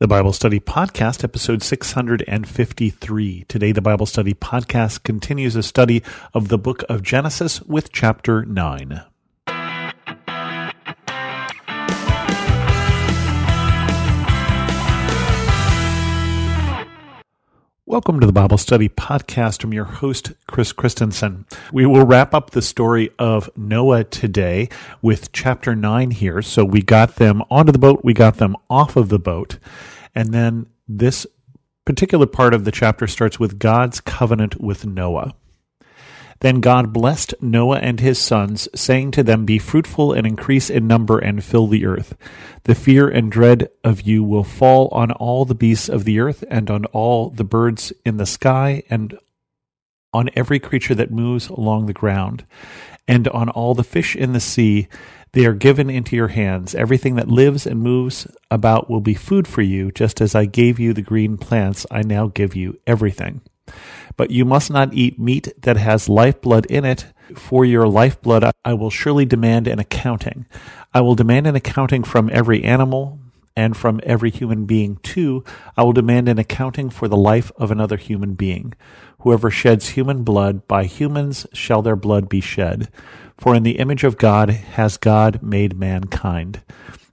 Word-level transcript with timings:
The 0.00 0.08
Bible 0.08 0.32
Study 0.32 0.60
Podcast, 0.60 1.24
episode 1.24 1.62
653. 1.62 3.44
Today, 3.48 3.72
the 3.72 3.82
Bible 3.82 4.06
Study 4.06 4.32
Podcast 4.32 5.02
continues 5.02 5.56
a 5.56 5.62
study 5.62 6.02
of 6.32 6.48
the 6.48 6.56
book 6.56 6.82
of 6.88 7.02
Genesis 7.02 7.60
with 7.60 7.92
chapter 7.92 8.46
9. 8.46 9.02
Welcome 17.90 18.20
to 18.20 18.26
the 18.26 18.32
Bible 18.32 18.56
Study 18.56 18.88
Podcast. 18.88 19.64
I'm 19.64 19.74
your 19.74 19.84
host, 19.84 20.30
Chris 20.46 20.72
Christensen. 20.72 21.44
We 21.72 21.86
will 21.86 22.06
wrap 22.06 22.34
up 22.34 22.50
the 22.50 22.62
story 22.62 23.10
of 23.18 23.50
Noah 23.56 24.04
today 24.04 24.68
with 25.02 25.32
chapter 25.32 25.74
9 25.74 26.12
here. 26.12 26.40
So 26.40 26.64
we 26.64 26.82
got 26.82 27.16
them 27.16 27.42
onto 27.50 27.72
the 27.72 27.80
boat, 27.80 28.02
we 28.04 28.14
got 28.14 28.36
them 28.36 28.54
off 28.70 28.94
of 28.94 29.08
the 29.08 29.18
boat. 29.18 29.58
And 30.14 30.32
then 30.32 30.66
this 30.86 31.26
particular 31.84 32.26
part 32.26 32.54
of 32.54 32.64
the 32.64 32.70
chapter 32.70 33.08
starts 33.08 33.40
with 33.40 33.58
God's 33.58 34.00
covenant 34.00 34.60
with 34.60 34.86
Noah. 34.86 35.34
Then 36.40 36.60
God 36.60 36.92
blessed 36.92 37.34
Noah 37.42 37.78
and 37.80 38.00
his 38.00 38.18
sons, 38.18 38.66
saying 38.74 39.10
to 39.12 39.22
them, 39.22 39.44
Be 39.44 39.58
fruitful 39.58 40.12
and 40.12 40.26
increase 40.26 40.70
in 40.70 40.86
number 40.86 41.18
and 41.18 41.44
fill 41.44 41.66
the 41.66 41.84
earth. 41.84 42.16
The 42.64 42.74
fear 42.74 43.08
and 43.08 43.30
dread 43.30 43.68
of 43.84 44.02
you 44.02 44.24
will 44.24 44.44
fall 44.44 44.88
on 44.88 45.12
all 45.12 45.44
the 45.44 45.54
beasts 45.54 45.90
of 45.90 46.04
the 46.04 46.18
earth 46.18 46.42
and 46.50 46.70
on 46.70 46.86
all 46.86 47.28
the 47.28 47.44
birds 47.44 47.92
in 48.06 48.16
the 48.16 48.26
sky 48.26 48.82
and 48.88 49.18
on 50.14 50.30
every 50.34 50.58
creature 50.58 50.94
that 50.94 51.10
moves 51.10 51.48
along 51.48 51.86
the 51.86 51.92
ground 51.92 52.44
and 53.06 53.28
on 53.28 53.50
all 53.50 53.74
the 53.74 53.84
fish 53.84 54.16
in 54.16 54.32
the 54.32 54.40
sea. 54.40 54.88
They 55.32 55.44
are 55.44 55.54
given 55.54 55.90
into 55.90 56.16
your 56.16 56.28
hands. 56.28 56.74
Everything 56.74 57.16
that 57.16 57.28
lives 57.28 57.66
and 57.66 57.80
moves 57.80 58.26
about 58.50 58.90
will 58.90 59.00
be 59.00 59.14
food 59.14 59.46
for 59.46 59.62
you, 59.62 59.92
just 59.92 60.20
as 60.20 60.34
I 60.34 60.46
gave 60.46 60.80
you 60.80 60.92
the 60.92 61.02
green 61.02 61.36
plants, 61.36 61.86
I 61.90 62.02
now 62.02 62.28
give 62.28 62.56
you 62.56 62.80
everything. 62.86 63.42
But 64.16 64.30
you 64.30 64.44
must 64.44 64.70
not 64.70 64.92
eat 64.92 65.18
meat 65.18 65.48
that 65.62 65.76
has 65.76 66.08
lifeblood 66.08 66.66
in 66.66 66.84
it. 66.84 67.06
For 67.34 67.64
your 67.64 67.86
lifeblood, 67.86 68.50
I 68.64 68.74
will 68.74 68.90
surely 68.90 69.24
demand 69.24 69.66
an 69.66 69.78
accounting. 69.78 70.46
I 70.92 71.00
will 71.00 71.14
demand 71.14 71.46
an 71.46 71.54
accounting 71.54 72.02
from 72.02 72.28
every 72.32 72.64
animal 72.64 73.20
and 73.56 73.76
from 73.76 74.00
every 74.02 74.30
human 74.30 74.64
being 74.66 74.96
too. 74.96 75.44
I 75.76 75.82
will 75.82 75.92
demand 75.92 76.28
an 76.28 76.38
accounting 76.38 76.90
for 76.90 77.08
the 77.08 77.16
life 77.16 77.52
of 77.56 77.70
another 77.70 77.96
human 77.96 78.34
being. 78.34 78.74
Whoever 79.20 79.50
sheds 79.50 79.90
human 79.90 80.24
blood, 80.24 80.66
by 80.66 80.84
humans 80.84 81.46
shall 81.52 81.82
their 81.82 81.96
blood 81.96 82.28
be 82.28 82.40
shed. 82.40 82.88
For 83.38 83.54
in 83.54 83.62
the 83.62 83.78
image 83.78 84.04
of 84.04 84.18
God 84.18 84.50
has 84.50 84.96
God 84.96 85.42
made 85.42 85.78
mankind. 85.78 86.62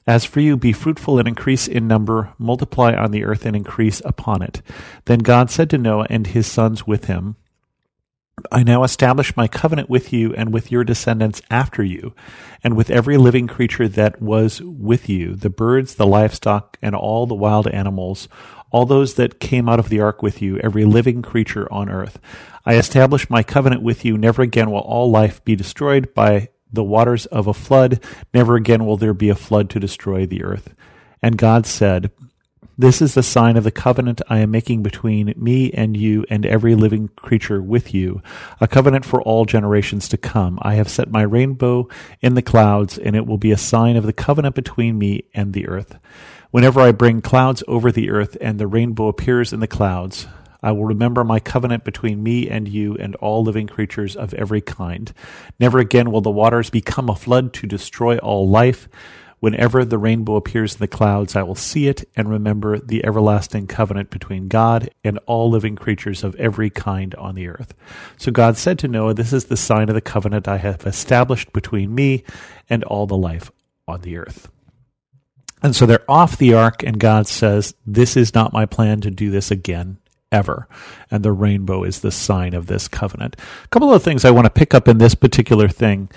As 0.07 0.23
for 0.23 0.39
you, 0.39 0.55
be 0.55 0.71
fruitful 0.71 1.19
and 1.19 1.27
increase 1.27 1.67
in 1.67 1.87
number, 1.87 2.33
multiply 2.39 2.95
on 2.95 3.11
the 3.11 3.25
earth 3.25 3.45
and 3.45 3.57
increase 3.57 4.01
upon 4.05 4.41
it. 4.41 4.61
Then 5.03 5.19
God 5.19 5.51
said 5.51 5.69
to 5.71 5.77
Noah 5.77 6.07
and 6.09 6.25
his 6.25 6.47
sons 6.47 6.87
with 6.87 7.05
him, 7.05 7.35
I 8.51 8.63
now 8.63 8.83
establish 8.83 9.35
my 9.35 9.47
covenant 9.47 9.89
with 9.89 10.13
you 10.13 10.33
and 10.35 10.53
with 10.53 10.71
your 10.71 10.83
descendants 10.83 11.41
after 11.49 11.83
you, 11.83 12.13
and 12.63 12.77
with 12.77 12.91
every 12.91 13.17
living 13.17 13.47
creature 13.47 13.87
that 13.87 14.21
was 14.21 14.61
with 14.61 15.09
you, 15.09 15.35
the 15.35 15.49
birds, 15.49 15.95
the 15.95 16.05
livestock, 16.05 16.77
and 16.81 16.95
all 16.95 17.25
the 17.25 17.35
wild 17.35 17.67
animals, 17.67 18.29
all 18.71 18.85
those 18.85 19.15
that 19.15 19.39
came 19.39 19.67
out 19.67 19.79
of 19.79 19.89
the 19.89 19.99
ark 19.99 20.21
with 20.21 20.41
you, 20.41 20.57
every 20.59 20.85
living 20.85 21.23
creature 21.23 21.71
on 21.73 21.89
earth. 21.89 22.19
I 22.63 22.75
establish 22.75 23.29
my 23.29 23.41
covenant 23.41 23.81
with 23.81 24.05
you. 24.05 24.17
Never 24.17 24.43
again 24.43 24.69
will 24.69 24.79
all 24.79 25.09
life 25.09 25.43
be 25.43 25.55
destroyed 25.55 26.13
by 26.13 26.49
the 26.77 26.83
waters 26.83 27.25
of 27.25 27.47
a 27.47 27.53
flood. 27.53 28.01
Never 28.33 28.55
again 28.55 28.85
will 28.85 28.95
there 28.95 29.13
be 29.13 29.27
a 29.27 29.35
flood 29.35 29.69
to 29.71 29.79
destroy 29.79 30.25
the 30.25 30.43
earth. 30.43 30.73
And 31.21 31.37
God 31.37 31.65
said, 31.65 32.11
This 32.77 33.01
is 33.01 33.15
the 33.15 33.23
sign 33.23 33.57
of 33.57 33.63
the 33.63 33.71
covenant 33.71 34.21
I 34.29 34.37
am 34.37 34.51
making 34.51 34.83
between 34.83 35.33
me 35.35 35.71
and 35.71 35.97
you 35.97 36.23
and 36.29 36.45
every 36.45 36.75
living 36.75 37.09
creature 37.09 37.61
with 37.61 37.93
you, 37.93 38.21
a 38.61 38.67
covenant 38.67 39.03
for 39.03 39.21
all 39.23 39.45
generations 39.45 40.07
to 40.09 40.17
come. 40.17 40.59
I 40.61 40.75
have 40.75 40.87
set 40.87 41.11
my 41.11 41.23
rainbow 41.23 41.89
in 42.21 42.35
the 42.35 42.43
clouds, 42.43 42.99
and 42.99 43.15
it 43.15 43.25
will 43.25 43.39
be 43.39 43.51
a 43.51 43.57
sign 43.57 43.97
of 43.97 44.05
the 44.05 44.13
covenant 44.13 44.53
between 44.53 44.99
me 44.99 45.23
and 45.33 45.53
the 45.53 45.67
earth. 45.67 45.97
Whenever 46.51 46.79
I 46.79 46.91
bring 46.91 47.21
clouds 47.21 47.63
over 47.67 47.91
the 47.91 48.09
earth 48.11 48.37
and 48.39 48.59
the 48.59 48.67
rainbow 48.67 49.07
appears 49.07 49.51
in 49.51 49.59
the 49.59 49.67
clouds, 49.67 50.27
I 50.61 50.71
will 50.71 50.85
remember 50.85 51.23
my 51.23 51.39
covenant 51.39 51.83
between 51.83 52.23
me 52.23 52.49
and 52.49 52.67
you 52.67 52.95
and 52.95 53.15
all 53.15 53.43
living 53.43 53.67
creatures 53.67 54.15
of 54.15 54.33
every 54.33 54.61
kind. 54.61 55.13
Never 55.59 55.79
again 55.79 56.11
will 56.11 56.21
the 56.21 56.31
waters 56.31 56.69
become 56.69 57.09
a 57.09 57.15
flood 57.15 57.53
to 57.53 57.67
destroy 57.67 58.17
all 58.17 58.47
life. 58.47 58.89
Whenever 59.39 59.85
the 59.85 59.99
rainbow 59.99 60.35
appears 60.35 60.73
in 60.73 60.79
the 60.79 60.87
clouds, 60.87 61.35
I 61.35 61.43
will 61.43 61.53
see 61.53 61.87
it 61.87 62.09
and 62.15 62.27
remember 62.27 62.79
the 62.79 63.05
everlasting 63.05 63.67
covenant 63.67 64.09
between 64.09 64.47
God 64.47 64.89
and 65.03 65.19
all 65.27 65.51
living 65.51 65.75
creatures 65.75 66.23
of 66.23 66.35
every 66.37 66.71
kind 66.71 67.13
on 67.15 67.35
the 67.35 67.47
earth. 67.47 67.75
So 68.17 68.31
God 68.31 68.57
said 68.57 68.79
to 68.79 68.87
Noah, 68.87 69.13
This 69.13 69.33
is 69.33 69.45
the 69.45 69.55
sign 69.55 69.89
of 69.89 69.95
the 69.95 70.01
covenant 70.01 70.47
I 70.47 70.57
have 70.57 70.87
established 70.87 71.53
between 71.53 71.93
me 71.93 72.23
and 72.67 72.83
all 72.83 73.05
the 73.05 73.15
life 73.15 73.51
on 73.87 74.01
the 74.01 74.17
earth. 74.17 74.49
And 75.61 75.75
so 75.75 75.85
they're 75.85 76.09
off 76.09 76.37
the 76.37 76.55
ark, 76.55 76.81
and 76.81 76.99
God 76.99 77.27
says, 77.27 77.75
This 77.85 78.17
is 78.17 78.33
not 78.33 78.53
my 78.53 78.65
plan 78.65 79.01
to 79.01 79.11
do 79.11 79.29
this 79.29 79.51
again 79.51 79.99
ever. 80.31 80.67
And 81.09 81.23
the 81.23 81.31
rainbow 81.31 81.83
is 81.83 81.99
the 81.99 82.11
sign 82.11 82.53
of 82.53 82.67
this 82.67 82.87
covenant. 82.87 83.35
A 83.63 83.67
couple 83.69 83.93
of 83.93 84.03
things 84.03 84.25
I 84.25 84.31
want 84.31 84.45
to 84.45 84.51
pick 84.51 84.73
up 84.73 84.87
in 84.87 84.97
this 84.97 85.15
particular 85.15 85.67
thing. 85.67 86.09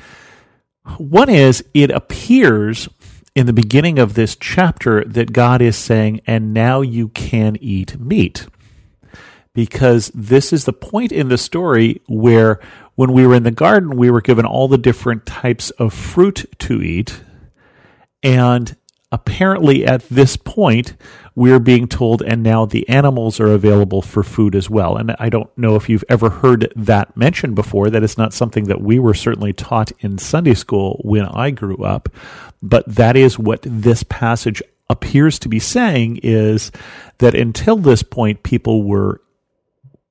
One 0.99 1.29
is 1.29 1.65
it 1.75 1.91
appears 1.91 2.89
in 3.35 3.47
the 3.47 3.53
beginning 3.53 3.99
of 3.99 4.15
this 4.15 4.37
chapter 4.37 5.05
that 5.05 5.33
God 5.33 5.63
is 5.63 5.77
saying, 5.77 6.21
and 6.27 6.53
now 6.53 6.81
you 6.81 7.09
can 7.09 7.57
eat 7.61 7.99
meat. 7.99 8.47
Because 9.53 10.11
this 10.15 10.53
is 10.53 10.65
the 10.65 10.73
point 10.73 11.13
in 11.13 11.29
the 11.29 11.39
story 11.39 12.01
where 12.07 12.61
when 12.95 13.13
we 13.13 13.27
were 13.27 13.35
in 13.35 13.43
the 13.43 13.51
garden, 13.51 13.97
we 13.97 14.11
were 14.11 14.21
given 14.21 14.47
all 14.47 14.69
the 14.69 14.79
different 14.79 15.27
types 15.27 15.71
of 15.71 15.93
fruit 15.93 16.45
to 16.61 16.83
eat. 16.83 17.23
And 18.23 18.77
apparently 19.13 19.85
at 19.85 20.09
this 20.09 20.37
point, 20.37 20.95
we're 21.35 21.61
being 21.61 21.89
told, 21.89 22.23
and 22.23 22.43
now 22.43 22.67
the 22.67 22.89
animals 22.89 23.41
are 23.41 23.53
available 23.53 24.03
for 24.03 24.23
food 24.23 24.55
as 24.55 24.69
well. 24.69 24.97
And 24.97 25.15
I 25.19 25.29
don't 25.29 25.57
know 25.57 25.77
if 25.77 25.89
you've 25.89 26.05
ever 26.09 26.29
heard 26.29 26.73
that 26.77 27.17
mentioned 27.17 27.55
before. 27.55 27.91
That 27.91 28.03
is 28.03 28.19
not 28.19 28.33
something 28.33 28.65
that 28.65 28.81
we 28.81 28.99
were 28.99 29.15
certainly 29.15 29.53
taught 29.53 29.93
in 30.01 30.19
Sunday 30.19 30.55
school 30.55 31.01
when 31.05 31.25
I 31.25 31.51
grew 31.51 31.79
up. 31.79 32.09
But 32.63 32.85
that 32.95 33.17
is 33.17 33.39
what 33.39 33.61
this 33.63 34.03
passage 34.03 34.63
appears 34.89 35.39
to 35.39 35.49
be 35.49 35.61
saying 35.61 36.19
is 36.23 36.73
that 37.19 37.35
until 37.35 37.77
this 37.77 38.03
point, 38.03 38.43
people 38.43 38.83
were 38.83 39.23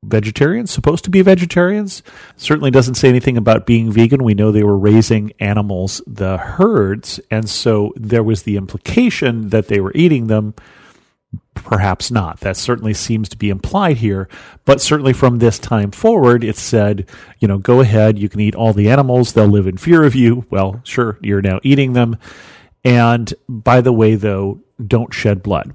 vegetarians, 0.04 0.72
supposed 0.72 1.04
to 1.04 1.10
be 1.10 1.22
vegetarians. 1.22 2.04
Certainly 2.38 2.72
doesn't 2.72 2.96
say 2.96 3.10
anything 3.10 3.38
about 3.38 3.66
being 3.66 3.92
vegan. 3.92 4.24
We 4.24 4.34
know 4.34 4.52
they 4.52 4.64
were 4.64 4.78
raising 4.78 5.34
animals, 5.40 6.02
the 6.08 6.38
herds, 6.38 7.20
and 7.30 7.50
so 7.50 7.94
there 7.96 8.24
was 8.24 8.44
the 8.44 8.58
implication 8.58 9.50
that 9.50 9.68
they 9.68 9.80
were 9.80 9.92
eating 9.94 10.28
them. 10.28 10.54
Perhaps 11.54 12.10
not. 12.10 12.40
That 12.40 12.56
certainly 12.56 12.94
seems 12.94 13.30
to 13.30 13.38
be 13.38 13.50
implied 13.50 13.98
here. 13.98 14.30
But 14.66 14.82
certainly 14.82 15.14
from 15.14 15.38
this 15.38 15.60
time 15.60 15.92
forward, 15.92 16.44
it 16.44 16.56
said, 16.56 17.08
you 17.40 17.48
know, 17.48 17.58
go 17.58 17.82
ahead, 17.82 18.18
you 18.18 18.30
can 18.30 18.40
eat 18.40 18.56
all 18.56 18.74
the 18.74 18.90
animals, 18.90 19.34
they'll 19.34 19.46
live 19.46 19.68
in 19.68 19.78
fear 19.78 20.04
of 20.04 20.16
you. 20.16 20.46
Well, 20.50 20.82
sure, 20.86 21.20
you're 21.22 21.42
now 21.42 21.60
eating 21.62 21.94
them. 21.94 22.18
And 22.86 23.32
by 23.50 23.82
the 23.82 23.92
way, 23.92 24.16
though, 24.16 24.62
don't 24.86 25.14
shed 25.14 25.44
blood 25.44 25.74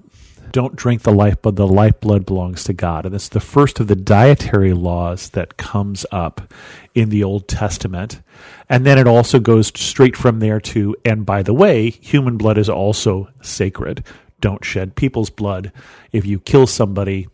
don't 0.55 0.77
drink 0.77 1.03
the 1.03 1.13
lifeblood. 1.13 1.57
The 1.57 1.67
lifeblood 1.67 2.25
belongs 2.27 2.63
to 2.65 2.73
God. 2.73 3.07
And 3.07 3.15
it's 3.15 3.29
the 3.29 3.41
first 3.41 3.81
of 3.81 3.89
the 3.89 3.97
dietary 3.97 4.73
laws 4.73 5.31
that 5.31 5.57
comes 5.57 6.07
up 6.13 6.55
in 6.95 7.09
the 7.09 7.25
Old 7.25 7.49
Testament. 7.49 8.23
And 8.69 8.87
then 8.87 8.97
it 8.97 9.09
also 9.09 9.41
goes 9.41 9.73
straight 9.75 10.17
from 10.17 10.39
there 10.39 10.61
to, 10.61 10.95
and 11.05 11.27
by 11.27 11.43
the 11.43 11.53
way, 11.53 11.91
human 11.91 12.37
blood 12.39 12.57
is 12.57 12.69
also 12.69 13.29
sacred. 13.43 14.05
Don't 14.41 14.65
shed 14.65 14.95
people's 14.95 15.29
blood. 15.29 15.73
If 16.13 16.25
you 16.25 16.39
kill 16.39 16.69
somebody, 16.69 17.27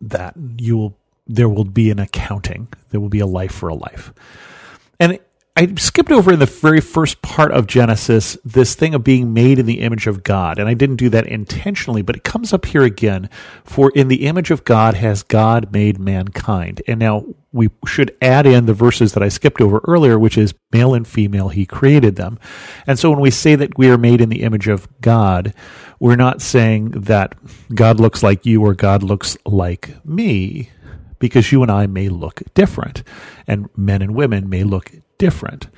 that 0.00 0.34
you 0.58 0.76
will, 0.76 0.98
there 1.28 1.48
will 1.48 1.64
be 1.64 1.92
an 1.92 2.00
accounting. 2.00 2.66
There 2.90 2.98
will 2.98 3.08
be 3.08 3.20
a 3.20 3.26
life 3.26 3.52
for 3.52 3.68
a 3.68 3.76
life. 3.76 4.12
And 4.98 5.20
I 5.58 5.72
skipped 5.76 6.12
over 6.12 6.34
in 6.34 6.38
the 6.38 6.44
very 6.44 6.82
first 6.82 7.22
part 7.22 7.50
of 7.50 7.66
Genesis 7.66 8.36
this 8.44 8.74
thing 8.74 8.94
of 8.94 9.02
being 9.02 9.32
made 9.32 9.58
in 9.58 9.64
the 9.64 9.80
image 9.80 10.06
of 10.06 10.22
God, 10.22 10.58
and 10.58 10.68
I 10.68 10.74
didn't 10.74 10.96
do 10.96 11.08
that 11.08 11.26
intentionally, 11.26 12.02
but 12.02 12.14
it 12.14 12.24
comes 12.24 12.52
up 12.52 12.66
here 12.66 12.82
again. 12.82 13.30
For 13.64 13.90
in 13.94 14.08
the 14.08 14.26
image 14.26 14.50
of 14.50 14.64
God 14.64 14.92
has 14.92 15.22
God 15.22 15.72
made 15.72 15.98
mankind. 15.98 16.82
And 16.86 17.00
now 17.00 17.24
we 17.52 17.70
should 17.86 18.14
add 18.20 18.44
in 18.44 18.66
the 18.66 18.74
verses 18.74 19.14
that 19.14 19.22
I 19.22 19.30
skipped 19.30 19.62
over 19.62 19.80
earlier, 19.88 20.18
which 20.18 20.36
is 20.36 20.52
male 20.74 20.92
and 20.92 21.08
female, 21.08 21.48
he 21.48 21.64
created 21.64 22.16
them. 22.16 22.38
And 22.86 22.98
so 22.98 23.08
when 23.08 23.20
we 23.20 23.30
say 23.30 23.54
that 23.54 23.78
we 23.78 23.88
are 23.88 23.96
made 23.96 24.20
in 24.20 24.28
the 24.28 24.42
image 24.42 24.68
of 24.68 24.86
God, 25.00 25.54
we're 25.98 26.16
not 26.16 26.42
saying 26.42 26.90
that 26.90 27.34
God 27.74 27.98
looks 27.98 28.22
like 28.22 28.44
you 28.44 28.62
or 28.62 28.74
God 28.74 29.02
looks 29.02 29.38
like 29.46 30.04
me 30.04 30.68
because 31.18 31.50
you 31.50 31.62
and 31.62 31.72
I 31.72 31.86
may 31.86 32.10
look 32.10 32.42
different, 32.52 33.02
and 33.46 33.70
men 33.74 34.02
and 34.02 34.14
women 34.14 34.50
may 34.50 34.62
look 34.62 34.92
different, 35.18 35.68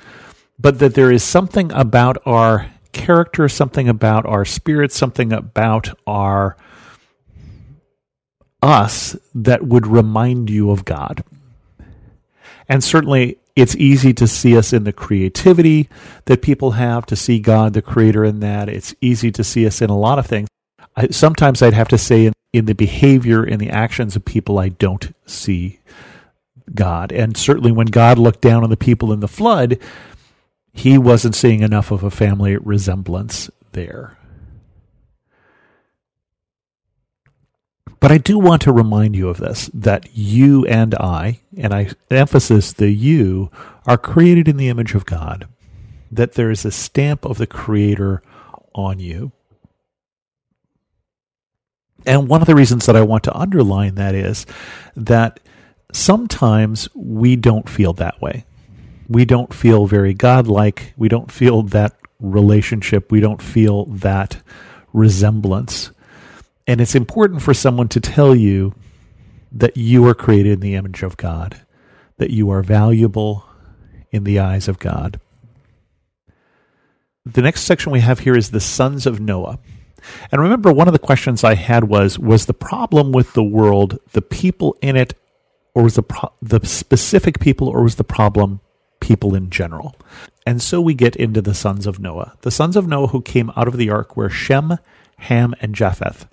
but 0.57 0.79
that 0.79 0.95
there 0.95 1.11
is 1.11 1.23
something 1.23 1.71
about 1.71 2.17
our 2.25 2.69
character, 2.91 3.47
something 3.47 3.87
about 3.87 4.25
our 4.25 4.45
spirit, 4.45 4.91
something 4.91 5.31
about 5.31 5.89
our 6.07 6.57
us 8.61 9.15
that 9.33 9.65
would 9.65 9.87
remind 9.87 10.49
you 10.49 10.71
of 10.71 10.85
God. 10.85 11.23
And 12.67 12.83
certainly 12.83 13.37
it's 13.55 13.75
easy 13.75 14.13
to 14.13 14.27
see 14.27 14.57
us 14.57 14.73
in 14.73 14.83
the 14.83 14.93
creativity 14.93 15.89
that 16.25 16.41
people 16.41 16.71
have, 16.71 17.05
to 17.07 17.15
see 17.15 17.39
God, 17.39 17.73
the 17.73 17.81
creator, 17.81 18.23
in 18.23 18.41
that. 18.41 18.69
It's 18.69 18.93
easy 19.01 19.31
to 19.31 19.43
see 19.43 19.65
us 19.65 19.81
in 19.81 19.89
a 19.89 19.97
lot 19.97 20.19
of 20.19 20.27
things. 20.27 20.47
I, 20.95 21.07
sometimes 21.07 21.61
I'd 21.61 21.73
have 21.73 21.87
to 21.89 21.97
say 21.97 22.27
in, 22.27 22.33
in 22.53 22.65
the 22.65 22.75
behavior 22.75 23.43
and 23.43 23.59
the 23.59 23.69
actions 23.69 24.15
of 24.15 24.25
people, 24.25 24.59
I 24.59 24.69
don't 24.69 25.13
see 25.25 25.79
God. 26.75 27.11
And 27.11 27.35
certainly 27.35 27.71
when 27.71 27.87
God 27.87 28.17
looked 28.17 28.41
down 28.41 28.63
on 28.63 28.69
the 28.69 28.77
people 28.77 29.11
in 29.13 29.19
the 29.19 29.27
flood, 29.27 29.79
he 30.73 30.97
wasn't 30.97 31.35
seeing 31.35 31.61
enough 31.61 31.91
of 31.91 32.03
a 32.03 32.11
family 32.11 32.57
resemblance 32.57 33.49
there. 33.71 34.17
But 37.99 38.11
I 38.11 38.17
do 38.17 38.39
want 38.39 38.61
to 38.61 38.71
remind 38.71 39.15
you 39.15 39.27
of 39.27 39.37
this 39.37 39.69
that 39.73 40.15
you 40.15 40.65
and 40.65 40.95
I, 40.95 41.41
and 41.57 41.73
I 41.73 41.89
emphasis 42.09 42.71
the 42.71 42.89
you, 42.89 43.51
are 43.85 43.97
created 43.97 44.47
in 44.47 44.57
the 44.57 44.69
image 44.69 44.95
of 44.95 45.05
God, 45.05 45.47
that 46.11 46.33
there 46.33 46.49
is 46.49 46.63
a 46.63 46.71
stamp 46.71 47.25
of 47.25 47.37
the 47.37 47.47
Creator 47.47 48.21
on 48.73 48.99
you. 48.99 49.33
And 52.05 52.29
one 52.29 52.41
of 52.41 52.47
the 52.47 52.55
reasons 52.55 52.85
that 52.85 52.95
I 52.95 53.01
want 53.01 53.25
to 53.25 53.35
underline 53.35 53.95
that 53.95 54.15
is 54.15 54.45
that 54.95 55.41
sometimes 55.91 56.87
we 56.93 57.35
don't 57.35 57.69
feel 57.69 57.93
that 57.93 58.21
way. 58.21 58.45
We 59.07 59.25
don't 59.25 59.53
feel 59.53 59.87
very 59.87 60.13
godlike. 60.13 60.93
We 60.97 61.09
don't 61.09 61.31
feel 61.31 61.63
that 61.63 61.95
relationship. 62.19 63.11
We 63.11 63.19
don't 63.19 63.41
feel 63.41 63.85
that 63.85 64.41
resemblance. 64.93 65.91
And 66.67 66.79
it's 66.79 66.95
important 66.95 67.41
for 67.41 67.53
someone 67.53 67.87
to 67.89 67.99
tell 67.99 68.35
you 68.35 68.75
that 69.51 69.77
you 69.77 70.05
are 70.07 70.13
created 70.13 70.53
in 70.53 70.59
the 70.59 70.75
image 70.75 71.01
of 71.01 71.17
God, 71.17 71.59
that 72.17 72.29
you 72.29 72.51
are 72.51 72.61
valuable 72.61 73.45
in 74.11 74.23
the 74.23 74.39
eyes 74.39 74.67
of 74.67 74.77
God. 74.79 75.19
The 77.25 77.41
next 77.41 77.61
section 77.61 77.91
we 77.91 77.99
have 77.99 78.19
here 78.19 78.35
is 78.35 78.51
the 78.51 78.59
sons 78.59 79.05
of 79.05 79.19
Noah. 79.19 79.59
And 80.31 80.41
remember, 80.41 80.71
one 80.71 80.87
of 80.87 80.93
the 80.93 80.99
questions 80.99 81.43
I 81.43 81.55
had 81.55 81.83
was 81.83 82.17
Was 82.17 82.45
the 82.45 82.53
problem 82.53 83.11
with 83.11 83.33
the 83.33 83.43
world 83.43 83.99
the 84.11 84.21
people 84.21 84.77
in 84.81 84.95
it, 84.95 85.18
or 85.79 85.83
was 85.83 85.95
the, 85.95 86.03
pro- 86.03 86.33
the 86.41 86.59
specific 86.65 87.39
people, 87.39 87.69
or 87.69 87.83
was 87.83 87.95
the 87.95 88.03
problem 88.03 88.59
people 88.99 89.33
in 89.33 89.49
general? 89.49 89.95
And 90.45 90.61
so 90.61 90.81
we 90.81 90.93
get 90.93 91.15
into 91.15 91.41
the 91.41 91.53
sons 91.53 91.87
of 91.87 92.01
Noah. 92.01 92.33
The 92.41 92.51
sons 92.51 92.75
of 92.75 92.85
Noah 92.85 93.07
who 93.07 93.21
came 93.21 93.49
out 93.55 93.69
of 93.69 93.77
the 93.77 93.89
ark 93.89 94.17
were 94.17 94.29
Shem, 94.29 94.77
Ham, 95.19 95.55
and 95.61 95.73
Japheth. 95.73 96.27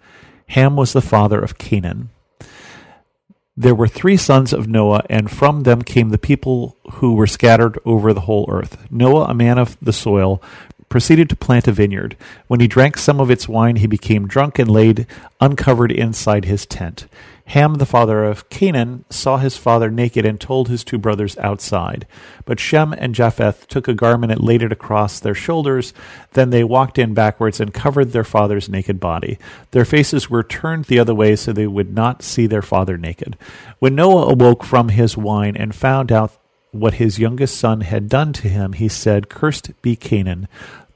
Ham 0.48 0.75
was 0.75 0.93
the 0.93 1.00
father 1.00 1.38
of 1.38 1.58
Canaan. 1.58 2.10
There 3.56 3.75
were 3.75 3.87
three 3.87 4.16
sons 4.16 4.52
of 4.52 4.66
Noah, 4.66 5.04
and 5.08 5.31
from 5.31 5.62
them 5.62 5.82
came 5.82 6.08
the 6.08 6.19
people 6.19 6.76
who 6.94 7.14
were 7.14 7.28
scattered 7.28 7.78
over 7.84 8.12
the 8.12 8.22
whole 8.22 8.48
earth. 8.50 8.90
Noah, 8.90 9.26
a 9.26 9.34
man 9.34 9.58
of 9.58 9.76
the 9.81 9.93
soil, 9.93 10.43
proceeded 10.96 11.28
to 11.28 11.37
plant 11.37 11.69
a 11.69 11.72
vineyard. 11.72 12.16
When 12.46 12.58
he 12.58 12.66
drank 12.66 12.96
some 12.96 13.20
of 13.20 13.31
its 13.31 13.46
wine, 13.46 13.76
he 13.76 13.87
became 13.87 14.26
drunk 14.26 14.58
and 14.58 14.70
laid 14.70 15.06
uncovered 15.43 15.93
inside 15.93 16.46
his 16.46 16.64
tent. 16.64 17.06
Ham, 17.48 17.75
the 17.75 17.84
father 17.84 18.25
of 18.25 18.48
Canaan, 18.48 19.04
saw 19.10 19.37
his 19.37 19.58
father 19.58 19.90
naked 19.90 20.25
and 20.25 20.40
told 20.40 20.70
his 20.70 20.82
two 20.82 20.96
brothers 20.96 21.37
outside. 21.37 22.06
But 22.46 22.58
Shem 22.58 22.94
and 22.94 23.14
Japheth 23.14 23.69
took 23.69 23.88
a 23.88 23.93
garment 23.93 24.32
and 24.32 24.40
laid 24.40 24.62
it 24.62 24.72
across 24.72 25.20
their 25.20 25.34
shoulders. 25.34 25.93
Then 26.32 26.48
they 26.48 26.64
walked 26.64 26.98
in 26.98 27.12
backwards 27.12 27.60
and 27.60 27.75
covered 27.75 28.12
their 28.12 28.25
father's 28.25 28.70
naked 28.70 28.98
body. 28.98 29.38
Their 29.72 29.84
faces 29.84 30.31
were 30.31 30.43
turned 30.43 30.87
the 30.87 30.98
other 30.98 31.14
way 31.14 31.37
so 31.37 31.52
they 31.52 31.66
would 31.66 31.94
not 31.94 32.22
see 32.22 32.46
their 32.46 32.62
father 32.62 32.96
naked. 32.96 33.37
When 33.81 33.94
Noah 33.94 34.28
awoke 34.28 34.64
from 34.64 34.88
his 34.88 35.14
wine 35.14 35.58
and 35.58 35.75
found 35.75 36.10
out 36.10 36.32
what 36.72 36.94
his 36.94 37.19
youngest 37.19 37.56
son 37.56 37.82
had 37.82 38.08
done 38.08 38.32
to 38.34 38.48
him, 38.48 38.75
he 38.75 38.88
said, 38.88 39.28
Cursed 39.28 39.81
be 39.82 39.96
Canaan, 39.96 40.48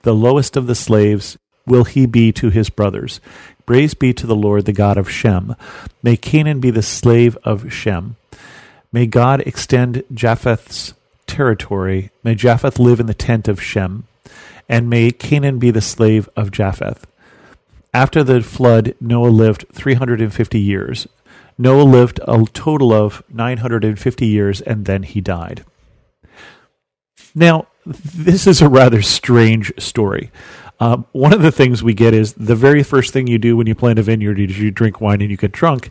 the 0.03 0.15
lowest 0.15 0.57
of 0.57 0.67
the 0.67 0.75
slaves 0.75 1.39
will 1.67 1.85
he 1.85 2.07
be 2.07 2.33
to 2.33 2.51
his 2.51 2.71
brothers. 2.71 3.21
Praise 3.67 3.95
be 3.95 4.13
to 4.15 4.27
the 4.27 4.37
Lord, 4.37 4.65
the 4.65 4.73
God 4.73 4.97
of 4.97 5.11
Shem. 5.11 5.55
May 6.03 6.17
Canaan 6.17 6.61
be 6.61 6.71
the 6.71 6.83
slave 6.83 7.37
of 7.45 7.73
Shem. 7.73 8.17
May 8.93 9.07
God 9.07 9.41
extend 9.43 10.03
Japheth's 10.13 10.95
territory. 11.27 12.11
May 12.25 12.35
Japheth 12.35 12.79
live 12.79 12.99
in 12.99 13.07
the 13.07 13.15
tent 13.15 13.47
of 13.47 13.63
Shem. 13.63 14.05
And 14.69 14.91
may 14.91 15.11
Canaan 15.13 15.59
be 15.59 15.71
the 15.71 15.81
slave 15.81 16.29
of 16.35 16.51
Japheth. 16.51 17.07
After 17.93 18.23
the 18.23 18.41
flood, 18.41 18.95
Noah 19.01 19.29
lived 19.29 19.67
350 19.73 20.59
years. 20.59 21.09
Noah 21.59 21.83
lived 21.83 22.21
a 22.27 22.45
total 22.53 22.93
of 22.93 23.23
950 23.29 24.27
years 24.27 24.61
and 24.61 24.87
then 24.87 25.03
he 25.03 25.21
died. 25.21 25.65
Now, 27.35 27.67
this 27.91 28.47
is 28.47 28.63
a 28.63 28.69
rather 28.69 29.03
strange 29.03 29.73
story. 29.79 30.31
Uh, 30.79 30.99
one 31.13 31.33
of 31.33 31.43
the 31.43 31.53
things 31.53 31.83
we 31.83 31.93
get 31.93 32.15
is 32.15 32.33
the 32.35 32.55
very 32.55 32.83
first 32.83 33.13
thing 33.13 33.27
you 33.27 33.39
do 33.39 33.57
when 33.57 33.67
you 33.67 33.75
plant 33.75 33.99
a 33.99 34.03
vineyard 34.03 34.39
is 34.39 34.59
you 34.59 34.71
drink 34.71 35.01
wine 35.01 35.21
and 35.21 35.31
you 35.31 35.37
get 35.37 35.53
drunk. 35.53 35.91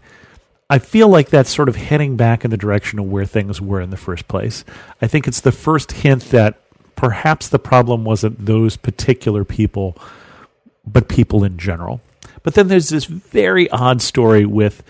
I 0.69 0.79
feel 0.79 1.09
like 1.09 1.29
that's 1.29 1.53
sort 1.53 1.67
of 1.67 1.75
heading 1.75 2.15
back 2.15 2.45
in 2.45 2.51
the 2.51 2.57
direction 2.57 2.99
of 2.99 3.05
where 3.05 3.25
things 3.25 3.59
were 3.59 3.81
in 3.81 3.89
the 3.89 3.97
first 3.97 4.27
place. 4.27 4.63
I 5.01 5.07
think 5.07 5.27
it's 5.27 5.41
the 5.41 5.51
first 5.51 5.91
hint 5.91 6.29
that 6.29 6.61
perhaps 6.95 7.49
the 7.49 7.59
problem 7.59 8.05
wasn't 8.05 8.45
those 8.45 8.77
particular 8.77 9.43
people, 9.43 9.97
but 10.85 11.07
people 11.07 11.43
in 11.43 11.57
general. 11.57 12.01
But 12.43 12.53
then 12.53 12.67
there's 12.67 12.89
this 12.89 13.05
very 13.05 13.69
odd 13.69 14.01
story 14.01 14.45
with 14.45 14.83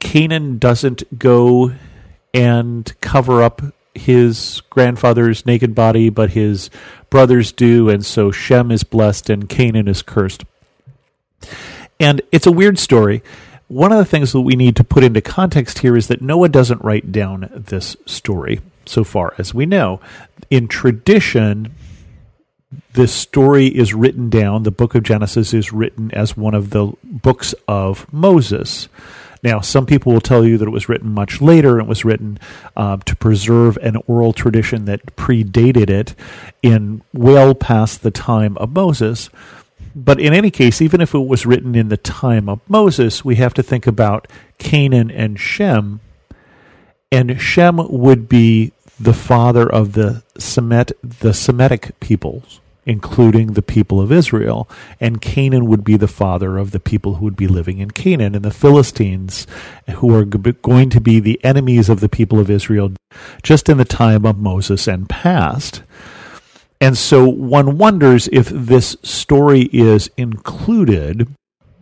Canaan 0.00 0.58
doesn't 0.58 1.18
go 1.18 1.72
and 2.32 3.00
cover 3.00 3.42
up 3.42 3.62
his 3.94 4.62
grandfather's 4.70 5.46
naked 5.46 5.74
body, 5.74 6.08
but 6.10 6.30
his 6.30 6.70
brothers 7.10 7.52
do, 7.52 7.88
and 7.88 8.04
so 8.04 8.30
Shem 8.30 8.70
is 8.70 8.84
blessed 8.84 9.30
and 9.30 9.48
Canaan 9.48 9.88
is 9.88 10.02
cursed. 10.02 10.44
And 12.00 12.20
it's 12.32 12.46
a 12.46 12.52
weird 12.52 12.78
story. 12.78 13.22
One 13.68 13.92
of 13.92 13.98
the 13.98 14.04
things 14.04 14.32
that 14.32 14.40
we 14.40 14.56
need 14.56 14.76
to 14.76 14.84
put 14.84 15.04
into 15.04 15.20
context 15.20 15.78
here 15.78 15.96
is 15.96 16.08
that 16.08 16.20
Noah 16.20 16.48
doesn't 16.48 16.84
write 16.84 17.12
down 17.12 17.50
this 17.54 17.96
story, 18.06 18.60
so 18.84 19.04
far 19.04 19.34
as 19.38 19.54
we 19.54 19.64
know. 19.64 20.00
In 20.50 20.68
tradition, 20.68 21.72
this 22.92 23.12
story 23.12 23.66
is 23.66 23.94
written 23.94 24.28
down, 24.30 24.62
the 24.62 24.70
book 24.70 24.94
of 24.94 25.02
Genesis 25.02 25.54
is 25.54 25.72
written 25.72 26.10
as 26.12 26.36
one 26.36 26.54
of 26.54 26.70
the 26.70 26.92
books 27.02 27.54
of 27.66 28.12
Moses. 28.12 28.88
Now, 29.44 29.60
some 29.60 29.84
people 29.84 30.10
will 30.10 30.22
tell 30.22 30.42
you 30.42 30.56
that 30.56 30.66
it 30.66 30.70
was 30.70 30.88
written 30.88 31.12
much 31.12 31.42
later. 31.42 31.78
It 31.78 31.86
was 31.86 32.02
written 32.02 32.38
uh, 32.78 32.96
to 32.96 33.14
preserve 33.14 33.76
an 33.76 33.98
oral 34.06 34.32
tradition 34.32 34.86
that 34.86 35.16
predated 35.16 35.90
it 35.90 36.14
in 36.62 37.02
well 37.12 37.54
past 37.54 38.02
the 38.02 38.10
time 38.10 38.56
of 38.56 38.72
Moses. 38.72 39.28
But 39.94 40.18
in 40.18 40.32
any 40.32 40.50
case, 40.50 40.80
even 40.80 41.02
if 41.02 41.14
it 41.14 41.18
was 41.18 41.44
written 41.44 41.74
in 41.74 41.90
the 41.90 41.98
time 41.98 42.48
of 42.48 42.60
Moses, 42.68 43.22
we 43.22 43.36
have 43.36 43.52
to 43.54 43.62
think 43.62 43.86
about 43.86 44.28
Canaan 44.56 45.10
and 45.10 45.38
Shem. 45.38 46.00
And 47.12 47.38
Shem 47.38 47.76
would 47.76 48.30
be 48.30 48.72
the 48.98 49.12
father 49.12 49.70
of 49.70 49.92
the 49.92 50.22
Semet, 50.38 50.92
the 51.02 51.34
Semitic 51.34 52.00
peoples 52.00 52.60
including 52.86 53.52
the 53.52 53.62
people 53.62 54.00
of 54.00 54.12
Israel. 54.12 54.68
And 55.00 55.20
Canaan 55.20 55.66
would 55.66 55.84
be 55.84 55.96
the 55.96 56.08
father 56.08 56.58
of 56.58 56.70
the 56.70 56.80
people 56.80 57.16
who 57.16 57.24
would 57.24 57.36
be 57.36 57.48
living 57.48 57.78
in 57.78 57.90
Canaan. 57.90 58.34
And 58.34 58.44
the 58.44 58.50
Philistines, 58.50 59.46
who 59.96 60.14
are 60.14 60.24
going 60.24 60.90
to 60.90 61.00
be 61.00 61.20
the 61.20 61.42
enemies 61.44 61.88
of 61.88 62.00
the 62.00 62.08
people 62.08 62.38
of 62.38 62.50
Israel 62.50 62.92
just 63.42 63.68
in 63.68 63.78
the 63.78 63.84
time 63.84 64.24
of 64.24 64.38
Moses 64.38 64.86
and 64.86 65.08
past. 65.08 65.82
And 66.80 66.98
so 66.98 67.26
one 67.28 67.78
wonders 67.78 68.28
if 68.32 68.48
this 68.48 68.96
story 69.02 69.70
is 69.72 70.10
included. 70.16 71.28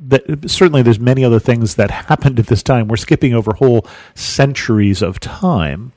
That 0.00 0.50
certainly 0.50 0.82
there's 0.82 1.00
many 1.00 1.24
other 1.24 1.38
things 1.38 1.76
that 1.76 1.90
happened 2.08 2.38
at 2.38 2.46
this 2.46 2.62
time. 2.62 2.88
We're 2.88 2.96
skipping 2.96 3.34
over 3.34 3.54
whole 3.54 3.86
centuries 4.14 5.02
of 5.02 5.20
time. 5.20 5.92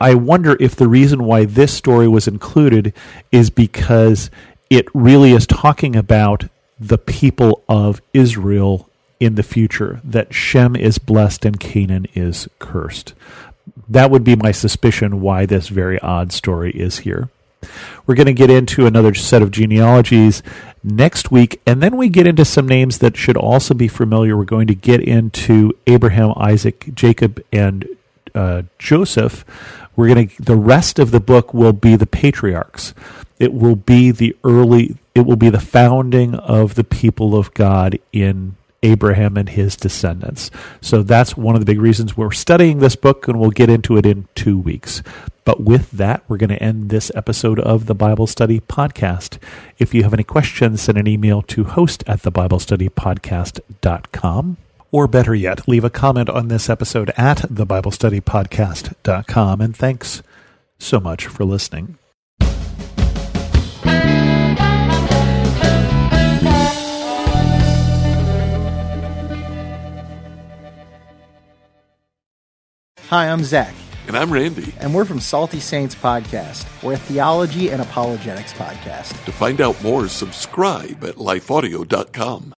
I 0.00 0.14
wonder 0.14 0.56
if 0.60 0.76
the 0.76 0.88
reason 0.88 1.24
why 1.24 1.44
this 1.44 1.72
story 1.72 2.08
was 2.08 2.28
included 2.28 2.92
is 3.32 3.50
because 3.50 4.30
it 4.70 4.86
really 4.94 5.32
is 5.32 5.46
talking 5.46 5.96
about 5.96 6.44
the 6.78 6.98
people 6.98 7.64
of 7.68 8.00
Israel 8.12 8.88
in 9.18 9.34
the 9.34 9.42
future, 9.42 10.00
that 10.04 10.32
Shem 10.32 10.76
is 10.76 10.98
blessed 10.98 11.44
and 11.44 11.58
Canaan 11.58 12.06
is 12.14 12.48
cursed. 12.60 13.14
That 13.88 14.10
would 14.10 14.22
be 14.22 14.36
my 14.36 14.52
suspicion 14.52 15.20
why 15.20 15.46
this 15.46 15.68
very 15.68 15.98
odd 15.98 16.32
story 16.32 16.70
is 16.70 16.98
here. 16.98 17.28
We're 18.06 18.14
going 18.14 18.26
to 18.26 18.32
get 18.32 18.50
into 18.50 18.86
another 18.86 19.14
set 19.14 19.42
of 19.42 19.50
genealogies 19.50 20.44
next 20.84 21.32
week, 21.32 21.60
and 21.66 21.82
then 21.82 21.96
we 21.96 22.08
get 22.08 22.28
into 22.28 22.44
some 22.44 22.68
names 22.68 22.98
that 22.98 23.16
should 23.16 23.36
also 23.36 23.74
be 23.74 23.88
familiar. 23.88 24.36
We're 24.36 24.44
going 24.44 24.68
to 24.68 24.74
get 24.76 25.00
into 25.00 25.76
Abraham, 25.88 26.32
Isaac, 26.36 26.94
Jacob, 26.94 27.42
and 27.52 27.88
uh, 28.34 28.62
Joseph 28.78 29.44
We're 29.98 30.14
going 30.14 30.28
to 30.28 30.42
the 30.42 30.54
rest 30.54 31.00
of 31.00 31.10
the 31.10 31.18
book 31.18 31.52
will 31.52 31.72
be 31.72 31.96
the 31.96 32.06
patriarchs. 32.06 32.94
It 33.40 33.52
will 33.52 33.74
be 33.74 34.12
the 34.12 34.36
early 34.44 34.96
it 35.12 35.26
will 35.26 35.34
be 35.34 35.50
the 35.50 35.58
founding 35.58 36.36
of 36.36 36.76
the 36.76 36.84
people 36.84 37.34
of 37.34 37.52
God 37.52 37.98
in 38.12 38.54
Abraham 38.84 39.36
and 39.36 39.48
his 39.48 39.74
descendants. 39.74 40.52
So 40.80 41.02
that's 41.02 41.36
one 41.36 41.56
of 41.56 41.60
the 41.60 41.66
big 41.66 41.80
reasons 41.80 42.16
we're 42.16 42.30
studying 42.30 42.78
this 42.78 42.94
book, 42.94 43.26
and 43.26 43.40
we'll 43.40 43.50
get 43.50 43.70
into 43.70 43.96
it 43.96 44.06
in 44.06 44.28
two 44.36 44.56
weeks. 44.56 45.02
But 45.44 45.62
with 45.62 45.90
that, 45.90 46.22
we're 46.28 46.36
going 46.36 46.50
to 46.50 46.62
end 46.62 46.90
this 46.90 47.10
episode 47.16 47.58
of 47.58 47.86
the 47.86 47.96
Bible 47.96 48.28
Study 48.28 48.60
Podcast. 48.60 49.38
If 49.78 49.94
you 49.94 50.04
have 50.04 50.14
any 50.14 50.22
questions, 50.22 50.82
send 50.82 50.96
an 50.96 51.08
email 51.08 51.42
to 51.42 51.64
host 51.64 52.04
at 52.06 52.22
thebiblestudypodcast.com. 52.22 54.56
Or 54.90 55.06
better 55.06 55.34
yet, 55.34 55.68
leave 55.68 55.84
a 55.84 55.90
comment 55.90 56.30
on 56.30 56.48
this 56.48 56.70
episode 56.70 57.10
at 57.16 57.38
thebiblestudypodcast.com. 57.38 59.60
And 59.60 59.76
thanks 59.76 60.22
so 60.78 60.98
much 61.00 61.26
for 61.26 61.44
listening. 61.44 61.98
Hi, 73.08 73.28
I'm 73.28 73.42
Zach, 73.42 73.74
And 74.06 74.16
I'm 74.16 74.32
Randy. 74.32 74.74
and 74.80 74.94
we're 74.94 75.04
from 75.04 75.20
Salty 75.20 75.60
Saints 75.60 75.94
Podcast. 75.94 76.66
We're 76.82 76.94
a 76.94 76.98
theology 76.98 77.70
and 77.70 77.80
apologetics 77.80 78.52
podcast. 78.52 79.24
To 79.24 79.32
find 79.32 79.60
out 79.60 79.82
more, 79.82 80.08
subscribe 80.08 81.02
at 81.04 81.16
lifeaudio.com. 81.16 82.54